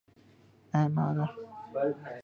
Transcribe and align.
ایمارا 0.73 1.25